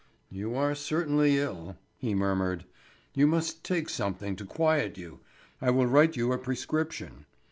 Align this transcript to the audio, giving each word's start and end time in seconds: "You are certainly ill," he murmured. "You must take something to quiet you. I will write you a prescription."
"You 0.31 0.55
are 0.55 0.73
certainly 0.73 1.37
ill," 1.37 1.77
he 1.99 2.15
murmured. 2.15 2.65
"You 3.13 3.27
must 3.27 3.63
take 3.63 3.87
something 3.87 4.35
to 4.37 4.45
quiet 4.45 4.97
you. 4.97 5.19
I 5.61 5.69
will 5.69 5.85
write 5.85 6.15
you 6.15 6.33
a 6.33 6.39
prescription." 6.39 7.27